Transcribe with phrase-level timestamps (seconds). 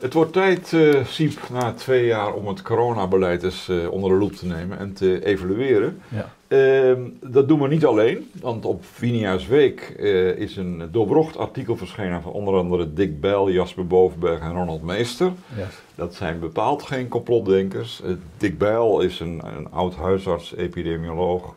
[0.00, 4.16] Het wordt tijd, uh, Siep, na twee jaar om het coronabeleid eens uh, onder de
[4.16, 6.00] loep te nemen en te evalueren.
[6.08, 6.32] Ja.
[6.48, 11.76] Uh, dat doen we niet alleen, want op Vinia's Week uh, is een doorbrocht artikel
[11.76, 15.32] verschenen van onder andere Dick Bell, Jasper Bovenberg en Ronald Meester.
[15.56, 15.66] Yes.
[15.94, 18.02] Dat zijn bepaald geen complotdenkers.
[18.36, 21.54] Dick Bell is een, een oud huisarts, epidemioloog,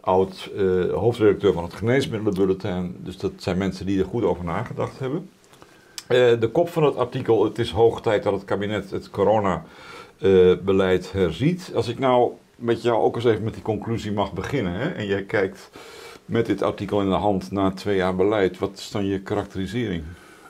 [0.00, 0.50] oud
[0.92, 2.96] hoofdredacteur van het Geneesmiddelenbulletin.
[2.98, 5.28] Dus dat zijn mensen die er goed over nagedacht hebben.
[6.08, 11.12] Uh, de kop van het artikel, het is hoog tijd dat het kabinet het coronabeleid
[11.12, 11.72] herziet.
[11.74, 14.72] Als ik nou met jou ook eens even met die conclusie mag beginnen.
[14.72, 14.88] Hè?
[14.88, 15.70] En jij kijkt
[16.24, 18.58] met dit artikel in de hand na twee jaar beleid.
[18.58, 20.04] Wat is dan je karakterisering?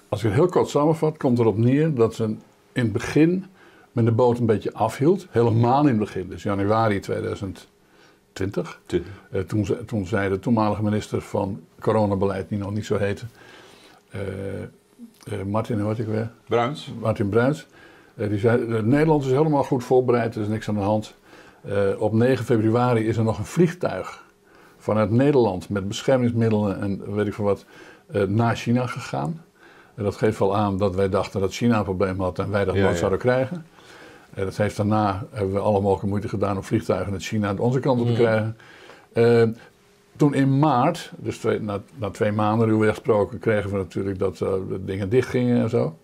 [0.09, 2.25] Als ik het heel kort samenvat, komt erop neer dat ze
[2.73, 3.47] in het begin
[3.93, 5.27] met de boot een beetje afhield.
[5.31, 8.81] Helemaal in het begin, dus januari 2020.
[8.91, 13.25] Uh, toen, toen zei de toenmalige minister van coronabeleid, die nog niet zo heette...
[14.15, 14.21] Uh,
[15.47, 16.31] Martin, hoe ik weer?
[16.49, 16.93] Bruins.
[17.01, 17.67] Martin Bruins.
[18.15, 21.15] Uh, die zei, Nederland is helemaal goed voorbereid, er is niks aan de hand.
[21.99, 24.25] Op 9 februari is er nog een vliegtuig
[24.79, 27.65] vanuit Nederland met beschermingsmiddelen en weet ik veel wat
[28.29, 29.43] naar China gegaan.
[29.95, 32.65] En dat geeft wel aan dat wij dachten dat China een probleem had en wij
[32.65, 32.99] dat ja, nooit ja.
[32.99, 33.67] zouden krijgen.
[34.35, 37.59] En dat heeft daarna, hebben we alle mogelijke moeite gedaan om vliegtuigen uit China aan
[37.59, 38.19] onze kant op te mm.
[38.19, 38.57] krijgen
[40.17, 44.39] toen in maart, dus twee, na, na, twee maanden ruwweg gesproken, kregen we natuurlijk dat
[44.39, 45.97] de dingen dichtgingen en zo.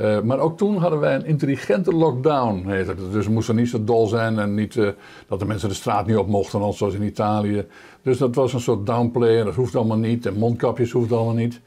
[0.00, 3.12] Uh, maar ook toen hadden wij een intelligente lockdown, heet het.
[3.12, 4.88] Dus we moesten niet zo dol zijn en niet uh,
[5.28, 7.66] dat de mensen de straat niet op mochten, zoals in Italië.
[8.02, 10.26] Dus dat was een soort downplay en dat hoeft allemaal niet.
[10.26, 11.60] En mondkapjes hoeft allemaal niet.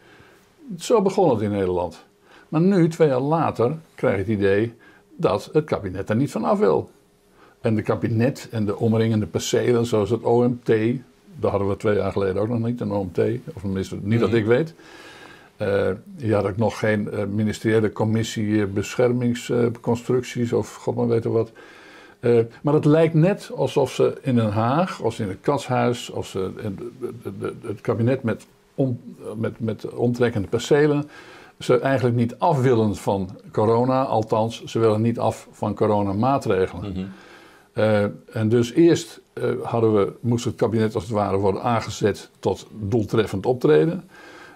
[0.77, 2.05] Zo begon het in Nederland.
[2.49, 4.73] Maar nu, twee jaar later, krijg je het idee
[5.17, 6.89] dat het kabinet er niet van af wil.
[7.61, 10.71] En de kabinet en de omringende percelen, zoals het OMT,
[11.39, 13.19] dat hadden we twee jaar geleden ook nog niet, een OMT.
[13.53, 14.37] Of tenminste, niet dat mhm.
[14.37, 14.73] ik weet.
[15.61, 21.51] Uh, je had ook nog geen uh, ministeriële commissie beschermingsconstructies of god maar weten wat.
[22.19, 26.27] Uh, maar het lijkt net alsof ze in Den Haag, als in het katshuis, of
[26.27, 26.51] ze
[27.65, 28.45] het kabinet met,
[28.75, 28.99] om,
[29.37, 31.09] met, met omtrekkende percelen,
[31.59, 34.03] ze eigenlijk niet af willen van corona.
[34.03, 36.93] Althans, ze willen niet af van coronamaatregelen.
[36.95, 37.09] Mm
[38.31, 42.67] en dus eerst uh, hadden we, moest het kabinet als het ware worden aangezet tot
[42.79, 44.09] doeltreffend optreden.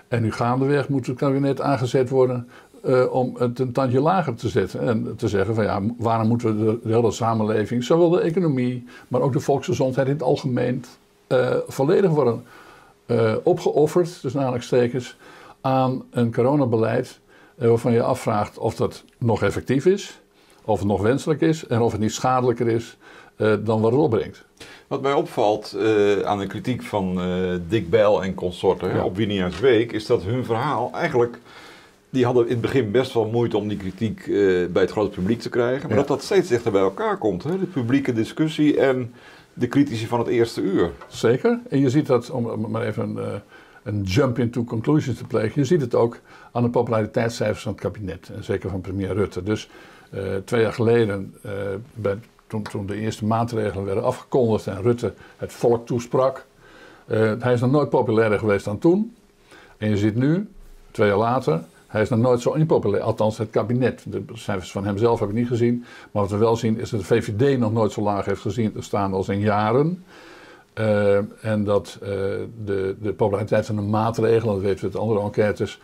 [0.08, 2.50] En nu gaandeweg moet het kabinet aangezet worden
[2.86, 4.80] uh, om het een tandje lager te zetten.
[4.80, 9.22] En te zeggen van ja, waarom moeten we de, hele samenleving, zowel de economie, maar
[9.22, 10.86] ook de volksgezondheid in het algemeen,
[11.28, 12.44] uh, volledig worden
[13.44, 15.18] opgeofferd, dus
[15.62, 17.20] aan een coronabeleid
[17.56, 20.22] waarvan je afvraagt of dat nog effectief is,
[20.64, 22.98] of het nog wenselijk is en of het niet schadelijker is
[23.38, 24.46] dan wat het opbrengt.
[24.88, 29.04] Wat mij opvalt uh, aan de kritiek van uh, Dick Bijl en consorten ja.
[29.04, 31.38] op Winia's Week, is dat hun verhaal eigenlijk.
[32.10, 35.10] Die hadden in het begin best wel moeite om die kritiek uh, bij het grote
[35.10, 35.82] publiek te krijgen.
[35.82, 35.96] Maar ja.
[35.96, 37.44] dat dat steeds dichter bij elkaar komt.
[37.44, 37.60] Hè?
[37.60, 39.14] De publieke discussie en
[39.54, 40.92] de critici van het eerste uur.
[41.08, 41.60] Zeker.
[41.70, 43.42] En je ziet dat, om maar even een,
[43.84, 45.62] een jump into conclusions te plegen.
[45.62, 46.20] Je ziet het ook
[46.52, 48.30] aan de populariteitscijfers van het kabinet.
[48.36, 49.44] En zeker van premier Rutte.
[49.44, 49.70] Dus
[50.46, 51.34] twee jaar geleden
[51.94, 52.18] bij
[52.48, 56.46] toen, de eerste maatregelen werden afgekondigd en Rutte het volk toesprak.
[57.08, 59.16] Uh, hij is nog nooit populairder geweest dan toen.
[59.78, 60.50] En je ziet nu,
[60.92, 63.04] twee jaar later, hij is nog nooit zo impopulair.
[63.04, 64.06] Althans, het kabinet.
[64.08, 65.86] De cijfers van hemzelf heb ik niet gezien.
[66.12, 68.72] Maar wat we wel zien is dat de VVD nog nooit zo laag heeft gezien
[68.72, 70.04] te staan als in jaren.
[70.80, 72.10] Uh, en dat uh,
[72.66, 75.82] de, de populariteit van de maatregelen, dat weten we uit andere enquêtes,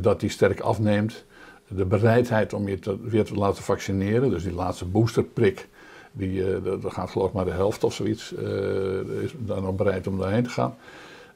[0.00, 1.24] dat die sterk afneemt.
[1.68, 5.68] De bereidheid om je te, weer te laten vaccineren, dus die laatste boosterprik,
[6.12, 8.32] die, dat gaat geloof ik maar de helft of zoiets.
[8.32, 10.74] Uh, is daar nog bereid om daarheen te gaan.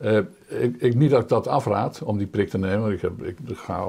[0.00, 2.92] Uh, ik, ik, niet dat ik dat afraad om die prik te nemen.
[2.92, 3.87] Ik, heb, ik ga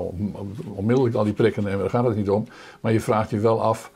[0.76, 2.48] onmiddellijk al die prikken nemen, daar gaat het niet om.
[2.82, 3.92] Maar je vraagt je wel af,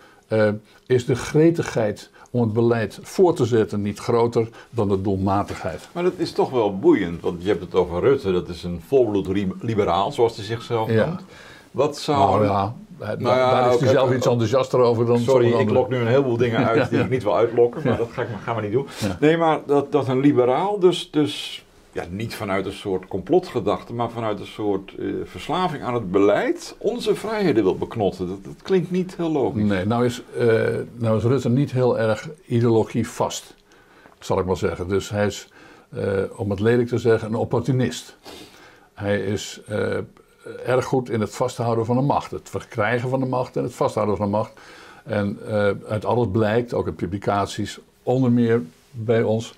[0.86, 5.88] is de gretigheid om het beleid voor te zetten niet groter dan de doelmatigheid?
[5.92, 8.82] Maar dat is toch wel boeiend, want je hebt het over Rutte, dat is een
[8.88, 9.28] volbloed
[9.62, 11.00] liberaal, zoals hij zichzelf noemt.
[11.00, 11.20] Ja.
[11.72, 12.20] Wat zou...
[12.20, 15.90] Nou ja, nou ja, daar is hij zelf iets enthousiaster over dan Sorry, ik lok
[15.90, 18.56] nu een heleboel dingen uit die ik niet wil uitlokken, maar dat ga ik, gaan
[18.56, 18.88] we niet doen.
[19.20, 24.10] Nee, maar dat, dat een liberaal dus, dus ja, niet vanuit een soort complotgedachte, maar
[24.10, 28.28] vanuit een soort uh, verslaving aan het beleid onze vrijheden wil beknotten.
[28.28, 29.64] Dat, dat klinkt niet heel logisch.
[29.64, 30.64] Nee, nou is, uh,
[30.94, 33.56] nou is Rutte niet heel erg ideologie vast,
[34.20, 34.88] zal ik maar zeggen.
[34.88, 35.48] Dus hij is,
[35.98, 36.04] uh,
[36.36, 38.18] om het lelijk te zeggen, een opportunist.
[38.94, 39.98] Hij is eh,
[40.66, 42.32] erg goed in het vasthouden van de macht.
[42.32, 44.52] Het verkrijgen van de macht en het vasthouden van de macht.
[45.04, 48.62] En uh, uit alles blijkt, ook in publicaties, onder meer
[48.92, 49.56] bij ons,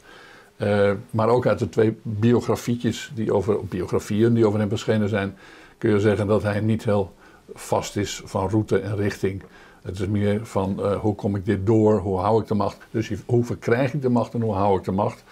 [0.57, 5.37] uh, maar ook uit de twee biografietjes die over, biografieën die over hem verschenen zijn,
[5.77, 7.13] kun je zeggen dat hij niet heel
[7.53, 9.43] vast is van route en richting.
[9.81, 12.77] Het is meer van hoe kom ik dit door, hoe hou ik de macht.
[12.91, 15.23] Dus hoe verkrijg ik de macht en hoe hou ik de macht.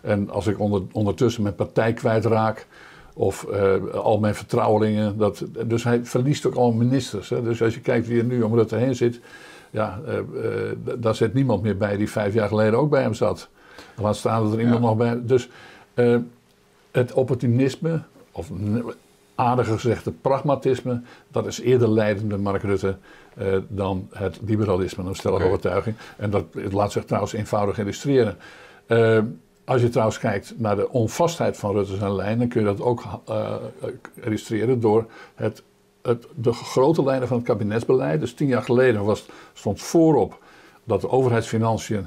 [0.00, 2.66] En als ik onder, ondertussen mijn partij kwijtraak,
[3.18, 3.46] of
[3.92, 5.18] al mijn vertrouwelingen.
[5.18, 7.28] Dat, dus hij verliest ook al ministers.
[7.28, 7.42] Hè.
[7.42, 9.20] Dus als je kijkt wie er nu om Rutte heen zit,
[9.70, 10.14] ja, uh,
[10.98, 13.48] daar zit niemand meer bij die vijf jaar geleden ook bij hem zat.
[13.96, 15.20] Laat staan dat er iemand nog bij.
[15.22, 15.48] Dus
[16.90, 18.00] het opportunisme,
[18.32, 18.50] of
[19.34, 22.96] aardiger gezegd het pragmatisme, dat is eerder leidende Mark Rutte
[23.68, 25.54] dan het liberalisme, een stellige okay.
[25.54, 25.96] overtuiging.
[26.16, 28.36] En dat laat zich trouwens eenvoudig illustreren.
[29.68, 32.80] Als je trouwens kijkt naar de onvastheid van Rutte zijn lijn, dan kun je dat
[32.80, 33.04] ook
[34.14, 35.62] illustreren door het
[36.02, 38.20] het, de grote lijnen van het kabinetsbeleid.
[38.20, 40.38] Dus tien jaar geleden was, stond voorop
[40.84, 42.06] dat de overheidsfinanciën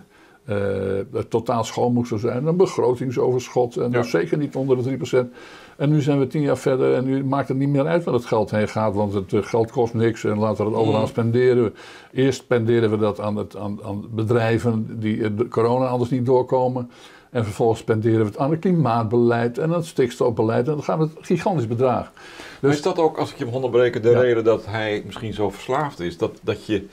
[0.50, 1.00] uh,
[1.30, 2.46] totaal schoon moesten zijn.
[2.46, 4.04] Een begrotingsoverschot en ja.
[4.04, 5.34] zeker niet onder de 3%.
[5.78, 8.14] En nu zijn we tien jaar verder en nu maakt het niet meer uit waar
[8.14, 8.94] het geld heen gaat.
[8.94, 11.08] Want het uh, geld kost niks en laten we het overal mm.
[11.08, 11.74] spenderen.
[12.12, 16.92] Eerst spenderen we dat aan, het, aan, aan bedrijven die de corona anders niet doorkomen.
[17.32, 20.68] En vervolgens spenderen we het aan het klimaatbeleid en het stikstofbeleid.
[20.68, 22.12] En dan gaan we het gigantisch bedrag.
[22.60, 25.50] Dus is dat ook, als ik je mag onderbreken, de reden dat hij misschien zo
[25.50, 26.18] verslaafd is?
[26.18, 26.86] Dat, dat je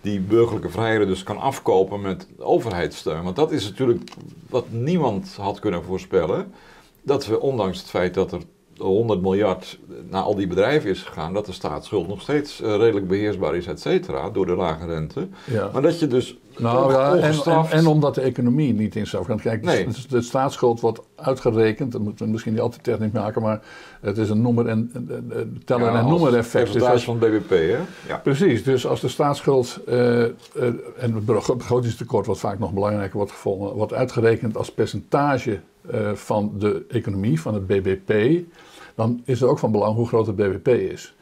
[0.00, 3.22] die burgerlijke vrijheden dus kan afkopen met overheidssteun.
[3.22, 4.10] Want dat is natuurlijk
[4.48, 6.52] wat niemand had kunnen voorspellen.
[7.02, 8.40] Dat we, ondanks het feit dat er
[8.76, 9.78] 100 miljard
[10.10, 13.66] naar al die bedrijven is gegaan, dat de staatsschuld nog steeds uh, redelijk beheersbaar is,
[13.66, 15.28] et cetera, door de lage rente.
[15.44, 15.70] Ja.
[15.72, 16.36] Maar dat je dus.
[16.58, 19.40] Nou ja, en, en, en, omdat de economie niet in zou gaan.
[19.40, 19.86] Kijk, nee.
[19.86, 23.60] de, de, staatsschuld wordt uitgerekend, dat moeten we misschien niet altijd technisch maken, maar
[24.00, 24.90] het is een nummer en
[25.64, 26.72] tellen ja, en noemer effect.
[26.72, 27.78] Dus als, van het BBP, hè?
[28.08, 28.16] Ja.
[28.22, 30.26] Precies, dus als de staatsschuld uh, uh,
[30.98, 35.60] en het begrotingstekort, wat vaak nog belangrijker wordt gevonden, wordt uitgerekend als percentage
[36.14, 38.42] van de economie, van het BBP
[38.94, 41.14] dan is er ook van belang hoe groot het BBP is.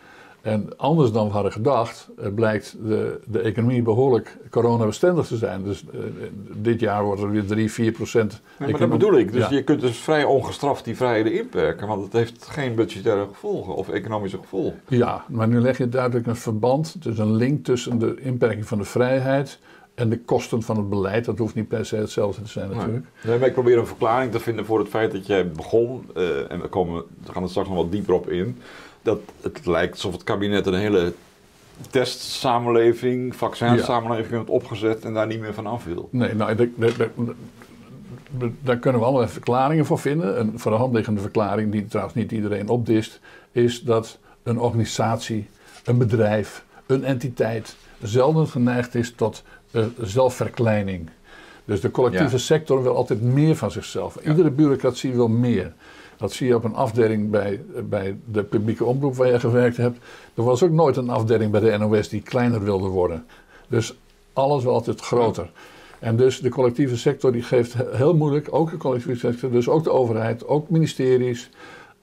[0.42, 5.62] En anders dan we hadden gedacht, eh, blijkt de, de economie behoorlijk coronabestendig te zijn.
[5.62, 6.00] Dus uh,
[6.56, 8.40] dit jaar wordt er weer 3, 4 procent.
[8.58, 9.32] maar dat bedoel ik.
[9.32, 13.74] Dus je kunt dus vrij ongestraft die vrijheden inperken, want het heeft geen budgettaire gevolgen
[13.74, 14.80] of economische gevolgen.
[14.88, 18.78] Ja, maar nu leg je duidelijk een verband, dus een link tussen de inperking van
[18.78, 19.58] de vrijheid
[19.94, 23.06] en de kosten van het beleid, dat hoeft niet per se hetzelfde te zijn natuurlijk.
[23.24, 26.52] Nee, maar ik probeer een verklaring te vinden voor het feit dat jij begon, uh,
[26.52, 28.58] en we, komen, we gaan er straks nog wat dieper op in,
[29.02, 31.12] dat het lijkt alsof het kabinet een hele
[31.90, 36.08] testsamenleving, vaccinsamenleving heeft opgezet en daar niet meer van af wil.
[36.12, 37.10] Nee, nou, de, de,
[38.38, 40.40] de, daar kunnen we allemaal verklaringen voor vinden.
[40.40, 43.20] Een voor de hand liggende verklaring, die trouwens niet iedereen opdist,
[43.52, 45.48] is dat een organisatie,
[45.84, 51.10] een bedrijf, een entiteit zelden geneigd is tot uh, zelfverkleining.
[51.64, 54.16] Dus de collectieve sector wil altijd meer van zichzelf.
[54.16, 55.72] Iedere bureaucratie wil meer.
[56.20, 59.98] Dat zie je op een afdeling bij, bij de publieke omroep waar je gewerkt hebt.
[60.34, 63.26] Er was ook nooit een afdeling bij de NOS die kleiner wilde worden.
[63.68, 63.94] Dus
[64.32, 65.50] alles wil altijd groter.
[65.98, 69.84] En dus de collectieve sector die geeft heel moeilijk, ook de collectieve sector, dus ook
[69.84, 71.50] de overheid, ook ministeries,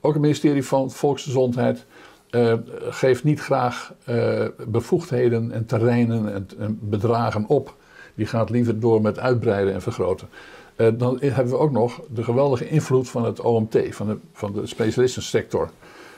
[0.00, 1.86] ook het ministerie van Volksgezondheid,
[2.30, 2.54] uh,
[2.88, 7.76] geeft niet graag uh, bevoegdheden en terreinen en, en, bedragen op.
[8.14, 10.28] Die gaat liever door met uitbreiden en vergroten.
[10.78, 14.52] Uh, dan hebben we ook nog de geweldige invloed van het OMT, van de, van
[14.52, 15.70] de specialistensector.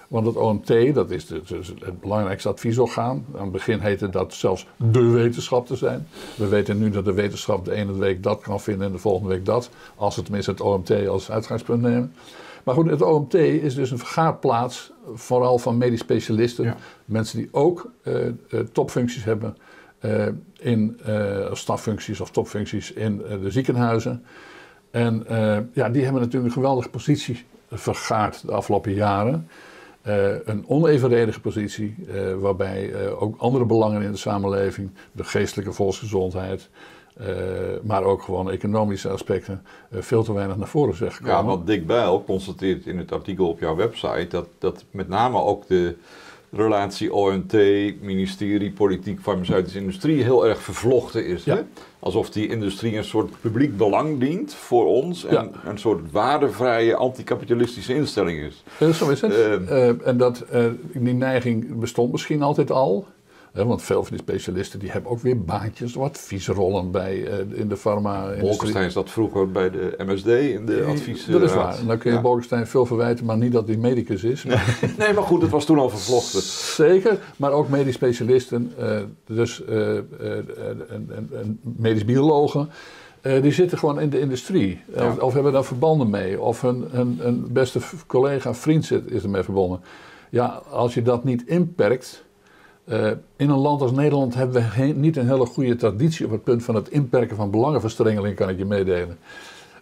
[0.09, 1.41] Want het OMT, dat is de,
[1.79, 3.27] het belangrijkste adviesorgaan.
[3.35, 6.07] Aan het begin heette dat zelfs de wetenschap te zijn.
[6.37, 9.29] We weten nu dat de wetenschap de ene week dat kan vinden en de volgende
[9.29, 9.71] week dat.
[9.97, 12.15] Als we tenminste het OMT als uitgangspunt nemen.
[12.65, 16.75] Maar goed, het OMT is dus een vergaarplaats, vooral van medisch specialisten.
[17.05, 18.15] Mensen die ook uh,
[18.73, 19.57] topfuncties hebben
[20.01, 20.27] uh,
[20.59, 21.01] in
[21.53, 24.25] staffuncties of topfuncties in de ziekenhuizen.
[24.91, 25.27] En
[25.73, 29.49] ja, die hebben natuurlijk een geweldige positie vergaard de afgelopen jaren.
[30.45, 31.95] een onevenredige positie,
[32.39, 36.69] waarbij ook andere belangen in de samenleving, de geestelijke volksgezondheid,
[37.83, 41.37] maar ook gewoon economische aspecten veel te weinig naar voren zijn gekomen.
[41.37, 45.39] Ja, want Dick Bijl constateert in het artikel op jouw website dat, dat met name
[45.39, 45.97] ook de
[46.51, 47.53] relatie OMT,
[48.01, 51.45] ministerie, politiek, farmaceutische industrie heel erg vervlochten is.
[51.45, 51.55] Ja.
[51.57, 51.63] Hè?
[51.99, 55.71] Alsof die industrie een soort publiek belang dient voor ons en ja.
[55.71, 58.65] een soort waardevrije anticapitalistische instelling is.
[58.97, 59.33] Zo is het.
[59.33, 60.45] Uh, en dat,
[60.93, 63.07] die neiging bestond misschien altijd al
[63.53, 67.69] want veel van die specialisten die hebben ook weer baantjes, wat adviesrollen bij uh, in
[67.69, 68.49] de farma-industrie.
[68.49, 71.27] Bolkestein zat vroeger bij de MSD in de advies.
[71.27, 71.77] Dat is waar.
[71.87, 72.23] dan kun je ja.
[72.23, 74.45] Bolkestein veel verwijten, maar niet dat hij medicus is.
[74.99, 76.43] nee, maar goed, het was toen al vervlochten.
[76.43, 82.71] Zeker, maar ook medisch specialisten, uh, dus en, medisch biologen.
[83.23, 84.81] die zitten gewoon in de industrie.
[84.95, 85.07] Ja.
[85.07, 86.41] Of, of, hebben daar verbanden mee.
[86.41, 89.81] Of hun, hun beste collega, vriend zit, is ermee verbonden.
[90.31, 92.25] Ja, als je dat niet inperkt,
[93.37, 96.65] in een land als Nederland hebben we niet een hele goede traditie op het punt
[96.65, 99.19] van het inperken van belangenverstrengeling, kan ik je meedelen.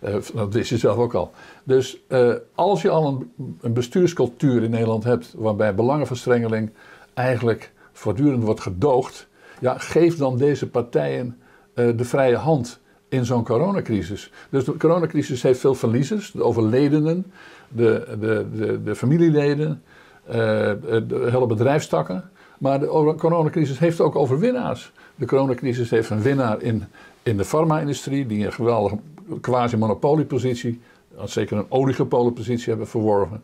[0.05, 1.33] Uh, dat wist je zelf ook al.
[1.65, 6.71] Dus uh, als je al een, een, bestuurscultuur in Nederland hebt waarbij belangenverstrengeling
[7.15, 9.29] eigenlijk voortdurend wordt gedoogd,
[9.61, 11.39] ja, geef dan deze partijen
[11.75, 14.33] de vrije hand in zo'n coronacrisis.
[14.51, 17.33] Dus de coronacrisis heeft veel verliezers, de overledenen,
[17.69, 19.83] de, de, de, de familieleden,
[20.27, 22.31] de hele bedrijfstakken.
[22.59, 24.93] Maar de coronacrisis heeft ook overwinnaars.
[25.15, 26.85] De coronacrisis heeft een winnaar in,
[27.23, 28.99] in de farma-industrie, die een geweldige
[29.41, 30.81] quasi-monopoliepositie,
[31.25, 33.43] zeker een oligopolenpositie hebben verworven.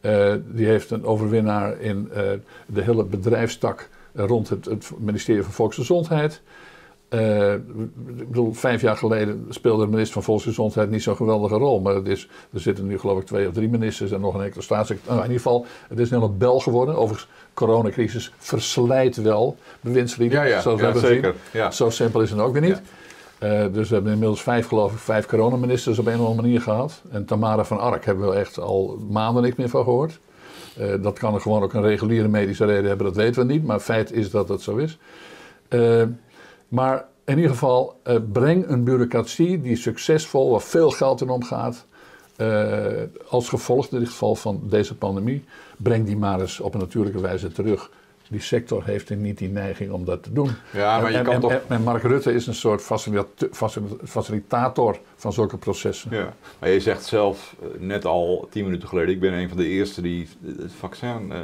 [0.00, 2.16] Uh, die heeft een overwinnaar in uh,
[2.66, 6.40] de hele bedrijfstak rond het, ministerie van Volksgezondheid.
[7.10, 11.80] Uh, ik bedoel, vijf jaar geleden speelde de minister van Volksgezondheid niet zo'n geweldige rol.
[11.80, 14.42] Maar het is, er zitten nu geloof ik twee of drie ministers en nog een
[14.42, 15.18] enkele staatssecretaris.
[15.18, 16.96] Nou, in ieder geval, het is een hele bel geworden.
[16.96, 20.38] Overigens, coronacrisis verslijt wel bewindslieden.
[20.38, 21.34] Ja, ja, zoals ja, we zeker.
[21.52, 21.70] Ja.
[21.70, 22.80] Zo simpel is het ook weer niet.
[23.42, 26.60] Uh, dus we hebben inmiddels vijf, geloof ik, vijf coronaministers op een of andere manier
[26.60, 27.02] gehad.
[27.10, 30.18] En Tamara van Ark hebben we echt al maanden niks meer van gehoord.
[30.80, 33.64] Uh, dat kan er gewoon ook een reguliere medische reden hebben, dat weten we niet.
[33.64, 34.98] Maar feit is dat het zo is.
[36.68, 38.00] Maar in ieder geval,
[38.32, 41.86] breng een bureaucratie die succesvol, waar veel geld in omgaat.
[43.28, 45.44] als gevolg in dit geval van deze pandemie,
[45.76, 47.90] breng die maar eens op een natuurlijke wijze terug
[48.28, 50.50] die sector heeft niet die neiging om dat te doen.
[50.72, 51.60] Ja, maar je en, kan en, toch...
[51.68, 52.82] en, Mark Rutte is een soort
[54.04, 56.10] facilitator van zulke processen.
[56.10, 59.68] Ja, maar je zegt zelf net al tien minuten geleden, ik ben een van de
[59.68, 61.38] eerste die het vaccin uh,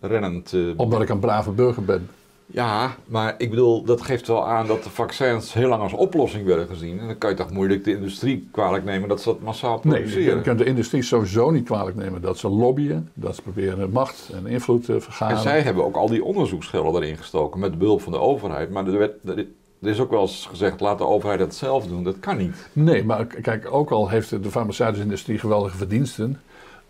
[0.00, 0.52] rennend...
[0.52, 2.08] Uh, Omdat ik een brave burger ben.
[2.52, 6.46] Ja, maar ik bedoel, dat geeft wel aan dat de vaccins heel lang als oplossing
[6.46, 6.98] werden gezien.
[6.98, 10.24] En dan kan je toch moeilijk de industrie kwalijk nemen dat ze dat massaal produceren.
[10.24, 13.90] Nee, je kunt de industrie sowieso niet kwalijk nemen dat ze lobbyen, dat ze proberen
[13.90, 15.36] macht en invloed te vergaren.
[15.36, 18.70] En zij hebben ook al die onderzoeksgelden erin gestoken met behulp van de overheid.
[18.70, 19.46] Maar er, werd, er
[19.80, 22.04] is ook wel eens gezegd, laat de overheid het zelf doen.
[22.04, 22.68] Dat kan niet.
[22.72, 26.40] Nee, maar kijk, ook al heeft de farmaceutische industrie geweldige verdiensten.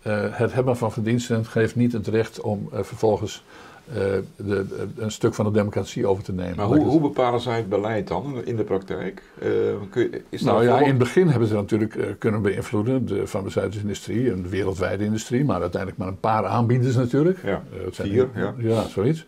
[0.07, 3.43] Uh, het hebben van verdiensten geeft niet het recht om uh, vervolgens
[3.93, 4.65] de, de,
[4.97, 6.55] een stuk van de democratie over te nemen.
[6.55, 9.21] Maar hoe, hoe bepalen zij het beleid dan in de praktijk?
[9.43, 9.49] Uh,
[9.89, 13.81] kun je, is nou ja, in het begin hebben ze natuurlijk kunnen beïnvloeden, de farmaceutische
[13.81, 17.39] industrie en de wereldwijde industrie, maar uiteindelijk maar een paar aanbieders natuurlijk.
[17.43, 18.53] Ja, vier, ja.
[18.57, 19.27] Ja, zoiets.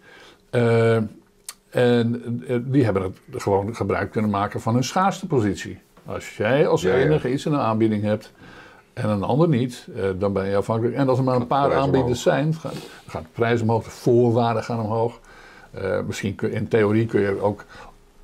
[1.70, 2.22] en
[2.66, 5.80] die hebben het gewoon gebruik kunnen maken van hun schaarste positie.
[6.06, 7.06] Als jij als Ja, ja.
[7.06, 8.32] enige iets in een aanbieding hebt
[8.94, 10.96] en een ander niet, eh, dan ben je afhankelijk.
[10.96, 12.76] En als er maar een paar aanbieders zijn, gaat,
[13.08, 15.20] gaat de prijs omhoog, de voorwaarden gaan omhoog.
[15.72, 17.66] Eh, misschien kun, in theorie kun je ook,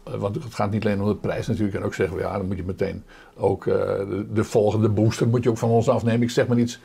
[0.04, 2.38] eh, want het gaat niet alleen om de prijs natuurlijk, en ook zeggen we ja,
[2.38, 3.04] dan moet je meteen
[3.36, 6.22] ook de, de volgende booster moet je ook van ons afnemen.
[6.22, 6.80] Ik zeg maar iets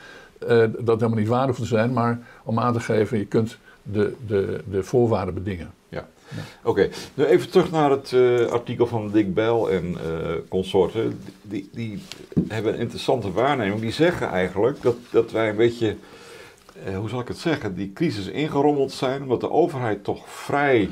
[0.79, 4.14] dat helemaal niet waar hoeft te zijn, maar om aan te geven, je kunt de,
[4.26, 5.71] de, de voorwaarden bedingen.
[6.62, 11.21] Oké, nu even terug naar het eh, artikel van Dick Bell en eh, consorten.
[11.43, 12.02] Die, die
[12.49, 13.81] hebben een interessante waarneming.
[13.81, 15.97] Die zeggen eigenlijk dat, dat wij een beetje,
[16.85, 19.23] eh, hoe zal ik het zeggen, die crisis ingerommeld zijn.
[19.23, 20.90] Omdat de overheid toch vrij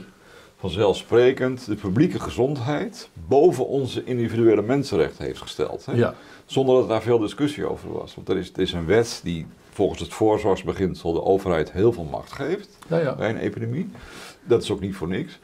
[0.59, 5.87] vanzelfsprekend de publieke gezondheid boven onze individuele mensenrechten heeft gesteld.
[5.87, 5.93] Hè?
[5.93, 6.15] Ja,
[6.47, 8.15] Zonder dat daar veel discussie over was.
[8.15, 12.05] Want er is, het is een wet die volgens het voorzorgsbeginsel de overheid heel veel
[12.05, 13.15] macht geeft ja.
[13.15, 13.91] bij een epidemie.
[14.45, 15.39] Dat is ook niet voor niks.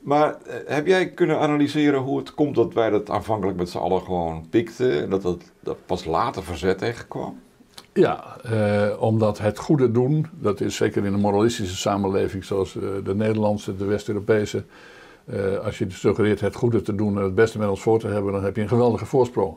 [0.00, 3.78] Maar eh, heb jij kunnen analyseren hoe het komt dat wij dat aanvankelijk met z'n
[3.78, 7.40] allen gewoon pikten en dat dat, dat pas later verzet tegenkwam?
[7.92, 12.82] Ja, eh, omdat het goede doen, dat is zeker in een moralistische samenleving zoals eh,
[13.04, 14.64] de Nederlandse, de West-Europese.
[15.24, 18.06] eh, als je suggereert het goede te doen en het beste met ons voor te
[18.06, 19.56] hebben, dan heb je een geweldige voorsprong.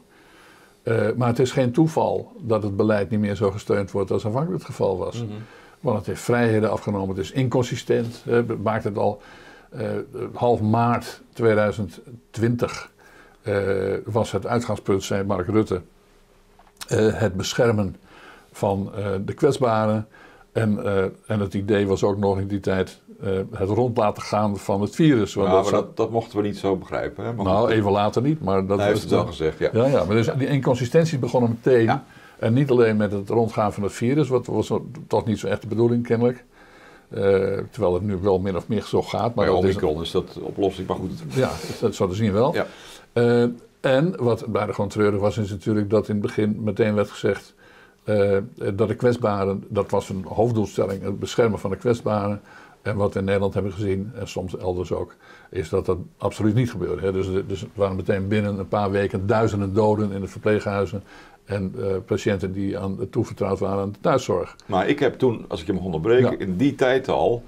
[0.84, 4.26] Eh, maar het is geen toeval dat het beleid niet meer zo gesteund wordt als
[4.26, 5.26] aanvankelijk het geval was.
[5.84, 8.22] Want het heeft vrijheden afgenomen, het is inconsistent.
[8.26, 9.22] hè, het maakt het al
[9.70, 9.90] eh,
[10.34, 12.92] half maart 2020
[13.42, 13.56] eh,
[14.06, 15.82] was het uitgangspunt, zei Mark Rutte,
[16.88, 17.96] eh, het beschermen
[18.52, 18.92] van
[19.26, 20.08] de kwetsbaren.
[20.52, 20.86] En,
[21.28, 23.02] en het idee was ook nog in die tijd
[23.52, 25.34] het rond laten gaan van het virus.
[25.34, 27.26] Want Ja, dat maar dat, dat mochten we niet zo begrijpen.
[27.26, 27.34] Hè?
[27.34, 29.70] Nou, even later niet, maar dat heeft was het wel gezegd, ja.
[29.74, 31.84] ja, ja, maar dus die inconsistenties begonnen meteen.
[31.84, 32.04] Ja.
[32.40, 34.72] En niet alleen met het rondgaan van het virus, wat was
[35.08, 36.44] toch niet zo echt de bedoeling kennelijk.
[37.10, 37.22] Eh,
[37.72, 39.36] terwijl het nu wel min of meer zo gaat.
[39.36, 41.12] Maar Bij is, Omicron is dat oplossing, maar goed.
[41.28, 42.54] ja, dat zo te zien wel.
[42.54, 42.66] Ja.
[43.14, 43.44] Eh,
[43.82, 47.54] en wat buitengewoon treurig was, is natuurlijk dat in het begin meteen werd gezegd
[48.04, 48.38] eh,
[48.74, 52.42] dat de kwetsbaren, dat was een hoofddoelstelling, het beschermen van de kwetsbaren.
[52.82, 55.16] En wat we in Nederland hebben gezien, en soms elders ook,
[55.50, 57.02] is dat dat absoluut niet gebeurde.
[57.02, 57.12] Hè.
[57.12, 61.04] Dus, dus er waren meteen binnen een paar weken duizenden doden in de verpleeghuizen.
[61.46, 64.56] En eh, patiënten die aan, toevertrouwd waren aan de thuiszorg.
[64.66, 66.38] Maar ik heb toen, als ik je mag onderbreken, Ja.
[66.38, 67.44] in die tijd al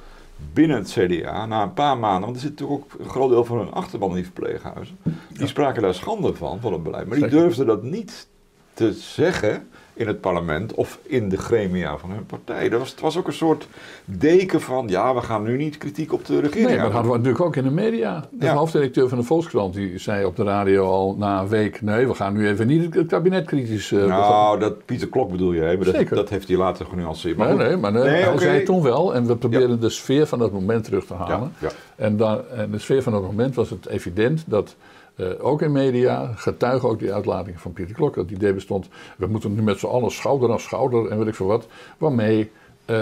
[0.53, 3.45] binnen het CDA, na een paar maanden, want er zit natuurlijk ook een groot deel
[3.45, 4.97] van hun achterban in die verpleeghuizen,
[5.37, 7.07] die spraken daar schande van, van het beleid.
[7.07, 8.27] Maar die durfden dat niet
[8.75, 9.67] te zeggen
[9.97, 12.69] in het parlement of in de gremia van hun partij.
[12.69, 13.67] Dat was, het was ook een soort
[14.05, 17.11] deken van, ja, we gaan nu niet kritiek op de regering Nee, maar dat hadden
[17.11, 18.25] we natuurlijk ook in de media.
[18.31, 18.53] De Ja.
[18.53, 21.81] hoofddirecteur van de Volkskrant die zei op de radio al na een week...
[21.81, 23.91] nee, we gaan nu even niet het kabinet kritisch...
[23.91, 25.75] eh, Nou, dat Pieter Klok bedoel je, hè?
[25.75, 26.15] maar dat, Zeker.
[26.15, 27.37] dat heeft hij later genuanceerd.
[27.37, 30.27] Maar Nee, nee, maar nee, Nee, hij zei toen wel, en we proberen de sfeer
[30.27, 31.51] van dat moment terug te halen.
[31.59, 31.73] Ja, ja.
[32.05, 34.75] En, dan, en de sfeer van dat moment was het evident dat
[35.15, 39.27] eh, ook in media, getuigen ook die uitlatingen van Pieter Klok, dat idee bestond, we
[39.27, 41.67] moeten nu met z'n allen schouder aan schouder en weet ik veel wat,
[41.97, 42.51] waarmee
[42.85, 42.95] eh,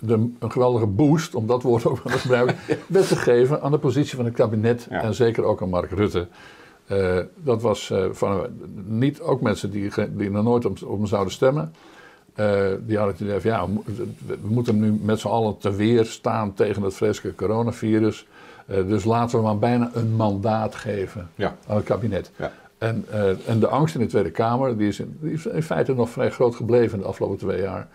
[0.00, 2.56] de, een geweldige boost, om dat woord ook te gebruiken,
[2.86, 5.02] werd gegeven aan de positie van het kabinet Ja.
[5.02, 6.26] en zeker ook aan Mark Rutte.
[6.86, 8.46] Eh, dat was van,
[8.84, 11.72] niet ook mensen die, die nog nooit op, op hem zouden stemmen.
[12.86, 16.04] Die hadden het idee van ja, we- we moeten nu met z'n allen te weer
[16.04, 18.26] staan tegen het vreselijke coronavirus.
[18.66, 21.56] Eh, dus laten we maar bijna een mandaat geven Ja.
[21.66, 22.30] aan het kabinet.
[22.36, 22.52] Ja.
[22.78, 25.62] En, eh, en de angst in de Tweede Kamer, die is, in, die is in
[25.62, 27.88] feite nog vrij groot gebleven de afgelopen twee jaar,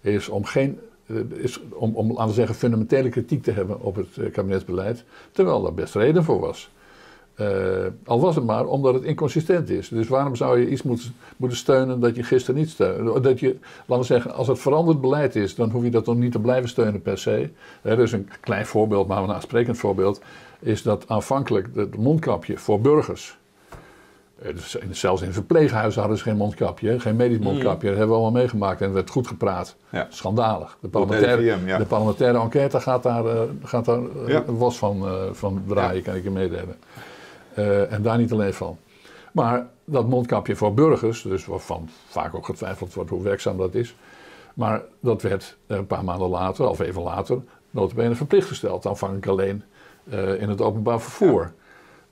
[0.00, 0.78] is om geen.
[1.06, 5.62] eh, Is om, om, laten we zeggen, fundamentele kritiek te hebben op het kabinetsbeleid, terwijl
[5.62, 6.70] daar best reden voor was.
[7.36, 7.46] Eh,
[8.04, 9.88] al was het maar omdat het inconsistent is.
[9.88, 13.22] Dus waarom zou je iets moeten, moeten steunen dat je gisteren niet steunt?
[13.22, 16.18] Dat je, laten we zeggen, als het veranderd beleid is, dan hoef je dat dan
[16.18, 17.48] niet te blijven steunen per se.
[17.82, 20.20] Hè, dus een klein voorbeeld, maar een aansprekend voorbeeld,
[20.58, 23.38] is dat aanvankelijk het mondkapje voor burgers.
[24.42, 27.88] eh, dus in- zelfs in verpleeghuizen hadden ze geen mondkapje, geen medisch mondkapje.
[27.88, 29.76] Dat hebben we allemaal meegemaakt en werd goed gepraat.
[29.90, 30.06] Ja.
[30.10, 30.76] Schandalig.
[30.80, 31.78] De parlementaire, ja.
[31.78, 34.44] de parlementaire enquête gaat daar, eh, gaat daar Ja.
[34.46, 36.74] was van, van draaien, kan ik je meedelen.
[37.56, 38.78] Eh, en daar niet alleen van.
[39.32, 43.94] Maar dat mondkapje voor burgers, dus waarvan vaak ook getwijfeld wordt hoe werkzaam dat is.
[44.54, 48.86] Maar dat werd eh, een paar maanden later, of even later, notabene verplicht gesteld.
[48.86, 49.62] Aanvankelijk alleen
[50.10, 51.52] eh, in het openbaar vervoer.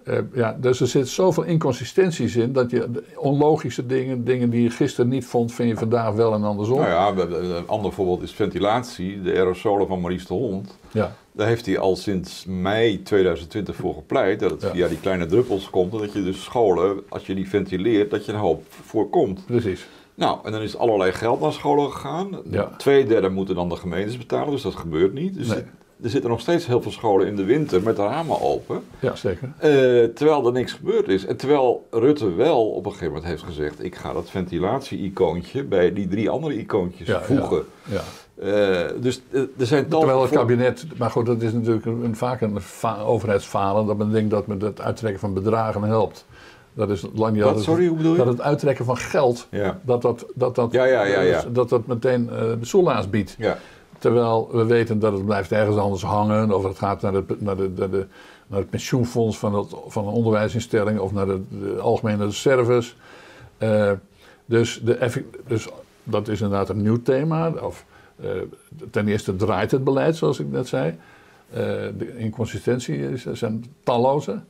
[0.05, 4.71] Eh, ja, dus er zit zoveel inconsistenties in dat je onlogische dingen, dingen die je
[4.71, 6.79] gisteren niet vond, vind je vandaag wel en andersom.
[6.79, 9.23] Nou ja, een ander voorbeeld is ventilatie.
[9.23, 10.79] De aerosolen van Maurice de Hond.
[10.91, 11.15] Ja.
[11.37, 14.41] Daar heeft hij al sinds mei 2020 voor gepleit.
[14.41, 14.71] Dat het Ja.
[14.71, 15.93] via die kleine druppels komt.
[15.93, 19.47] En dat je dus scholen, als je die ventileert, dat je een hoop voorkomt.
[19.47, 19.87] precies.
[20.15, 22.29] Nou, en dan is allerlei geld naar scholen gegaan.
[22.51, 22.71] Ja.
[22.77, 25.35] Twee derde moeten dan de gemeentes betalen, dus dat gebeurt niet.
[25.35, 25.63] Dus Nee.
[26.03, 28.83] er zitten nog steeds heel veel scholen in de winter met de ramen open.
[29.01, 29.53] Ja, zeker.
[29.59, 29.71] Eh,
[30.15, 31.27] terwijl er niks gebeurd is.
[31.27, 35.93] En terwijl Rutte wel op een gegeven moment heeft gezegd: ik ga dat ventilatie-icoontje bij
[35.93, 37.65] die drie andere icoontjes Ja, voegen.
[37.85, 38.01] Ja.
[38.35, 41.87] Eh, dus eh, er zijn tal Terwijl het voor- kabinet, maar goed, dat is natuurlijk
[41.87, 45.83] een, een- vaak een fa- overheidsfalen, dat men denkt dat met het uittrekken van bedragen
[45.83, 46.27] helpt.
[46.75, 48.19] Dat is lang niet altijd- Sorry, hoe bedoel je?
[48.19, 49.81] Dat het uittrekken van geld, Ja.
[49.83, 51.45] dat dat, dat, dat, Ja, ja, ja, ja.
[51.53, 53.35] dat, dat meteen eh, de soelaas biedt.
[53.39, 53.59] Ja.
[53.99, 57.57] Terwijl we weten dat het blijft ergens anders hangen, of het gaat naar, de, naar,
[57.57, 58.07] de, naar, de,
[58.47, 62.93] naar het pensioenfonds van, het, van een onderwijsinstelling of naar de, de algemene service.
[64.47, 65.69] Dus, de, dus
[66.03, 67.53] dat is inderdaad een nieuw thema.
[67.63, 67.85] Of,
[68.91, 70.95] ten eerste draait het beleid, zoals ik net zei.
[71.51, 71.61] Eh,
[71.99, 74.41] de inconsistentie is, zijn talloze.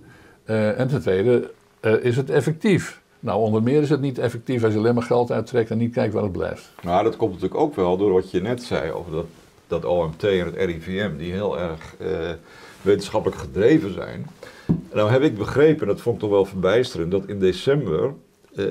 [0.44, 1.50] Eh, en ten tweede
[1.80, 3.02] eh, is het effectief.
[3.20, 5.92] Nou, onder meer is het niet effectief als je alleen maar geld uittrekt en niet
[5.92, 6.70] kijkt waar het blijft.
[6.82, 9.26] Maar dat komt natuurlijk ook wel door wat je net zei over dat,
[9.66, 12.08] dat OMT en het RIVM, die heel erg eh,
[12.82, 14.26] wetenschappelijk gedreven zijn.
[14.66, 18.14] En nou heb ik begrepen, dat vond ik toch wel verbijsterend, dat in december
[18.54, 18.64] eh,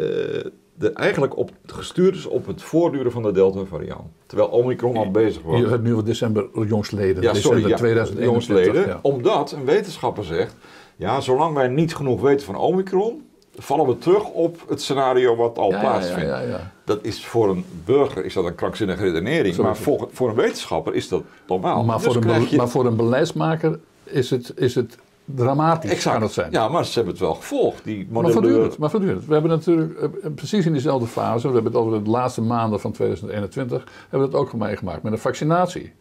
[0.76, 4.02] de eigenlijk op, gestuurd is op het voortduren van de Delta-variant.
[4.26, 5.60] Terwijl Omicron al bezig was.
[5.60, 7.24] Je hebt nu wat december jongstleden.
[7.24, 8.56] Ja, december sorry, ja, 2021.
[8.56, 8.88] jongsleden.
[8.88, 9.00] Ja.
[9.02, 10.56] Omdat een wetenschapper zegt,
[10.96, 13.26] ja, zolang wij niet genoeg weten van Omicron,
[13.58, 16.22] vallen we terug op het scenario wat al Ja, plaatsvindt.
[16.30, 16.72] ja, ja.
[16.86, 20.96] Dat is voor een burger is dat een krankzinnige redenering, maar voor, voor een wetenschapper
[20.96, 21.84] is dat normaal.
[21.84, 26.16] Maar, Dus voor een, je- maar voor een beleidsmaker is het, is het dramatisch, exact.
[26.16, 26.52] kan het zijn.
[26.52, 27.84] Ja, maar ze hebben het wel gevolgd.
[27.84, 29.26] Die Maar voortdurend, maar voortdurend.
[29.26, 32.42] We hebben natuurlijk eh, eh, precies in diezelfde fase, we hebben het over de laatste
[32.42, 35.94] maanden van 2021, hebben we het ook meegemaakt met een vaccinatie.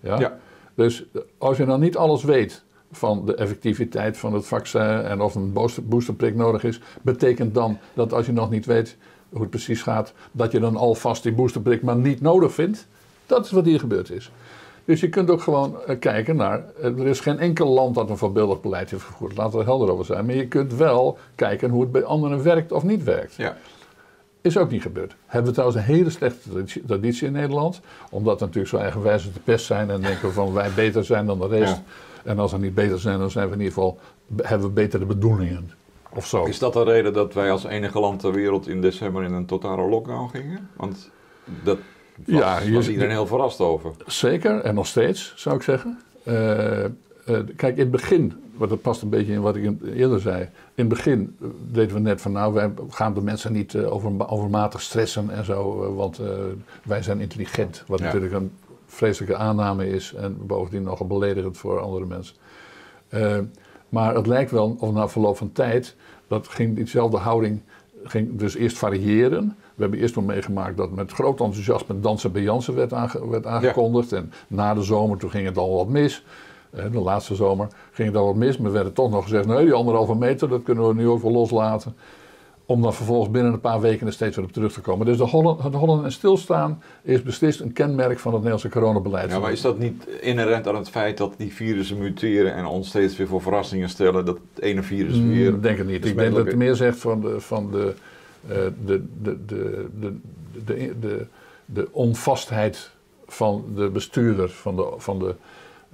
[0.00, 0.18] Ja?
[0.18, 0.38] Ja.
[0.74, 5.20] Dus eh, als je dan niet alles weet van de effectiviteit van het vaccin en
[5.20, 8.96] of een booster- boosterprik nodig is, betekent dan dat als je nog niet weet
[9.28, 12.86] hoe het precies gaat, dat je dan alvast die boosterprik maar niet nodig vindt?
[13.26, 14.30] Dat is wat hier gebeurd is.
[14.84, 16.64] Dus je kunt ook gewoon eh, kijken naar.
[16.80, 19.36] eh, er is geen enkel land dat een voorbeeldig beleid heeft gevoerd.
[19.36, 20.26] Laten we er helder over zijn.
[20.26, 23.34] Maar je kunt wel kijken hoe het bij anderen werkt of niet werkt.
[23.34, 23.56] Ja.
[24.40, 25.14] Is ook niet gebeurd.
[25.26, 27.80] Hebben we trouwens een hele slechte traditie- in Nederland.
[28.10, 31.38] Omdat we natuurlijk zo eigenwijs te pest zijn en denken van wij beter zijn dan
[31.38, 31.76] de rest.
[31.76, 32.30] Ja.
[32.30, 33.98] En als we niet beter zijn, dan zijn we in ieder geval,
[34.42, 35.70] hebben we betere bedoelingen.
[36.14, 36.44] Of zo.
[36.44, 39.46] Is dat de reden dat wij als enige land ter wereld in december in een
[39.46, 40.68] totale lockdown gingen?
[40.76, 41.10] Want
[41.62, 41.78] dat
[42.26, 43.90] was, Ja, hier was iedereen heel verrast over.
[44.06, 46.00] Zeker, en nog steeds, zou ik zeggen.
[47.56, 50.40] kijk, in het begin, wat dat past een beetje in wat ik eerder zei.
[50.42, 51.36] In het begin
[51.70, 55.94] deden we net van, nou, wij gaan de mensen niet over, overmatig stressen en zo,
[55.94, 56.20] want
[56.84, 57.84] wij zijn intelligent.
[57.86, 58.52] Wat natuurlijk een
[58.86, 62.36] vreselijke aanname is en bovendien nogal beledigend voor andere mensen.
[63.88, 65.94] maar het lijkt wel, of na verloop van tijd,
[66.28, 67.60] dat ging diezelfde houding
[68.04, 69.56] ging dus eerst variëren.
[69.74, 72.90] We hebben eerst nog meegemaakt dat met groot enthousiasme dansen bij Jansen werd,
[73.30, 74.12] werd aangekondigd.
[74.12, 76.24] En na de zomer toen ging het al wat mis.
[76.70, 78.56] De laatste zomer ging het al wat mis.
[78.56, 81.22] Maar we werden toch nog gezegd, nee die anderhalve meter, dat kunnen we nu ook
[81.22, 81.94] wel loslaten.
[82.66, 85.06] Om dan vervolgens binnen een paar weken er steeds weer op terug te komen.
[85.06, 89.30] Dus de hollen, het hollen en stilstaan is beslist een kenmerk van het Nederlandse coronabeleid.
[89.30, 92.88] Ja, maar is dat niet inherent aan het feit dat die virussen muteren en ons
[92.88, 94.24] steeds weer voor verrassingen stellen?
[94.24, 95.48] Dat het ene virus mm, weer.
[95.48, 96.04] Ik denk het niet.
[96.04, 97.94] Ik denk dat het meer zegt van de, van de,
[98.46, 100.16] de, de, de, de,
[100.64, 101.26] de, de,
[101.64, 102.90] de onvastheid
[103.26, 105.34] van de bestuurder, van de, van de,